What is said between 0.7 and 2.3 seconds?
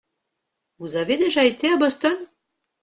Vous avez déjà été à Boston?